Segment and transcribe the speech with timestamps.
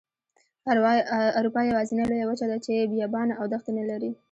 [1.37, 4.11] اروپا یوازینۍ لویه وچه ده چې بیابانه او دښتې نلري.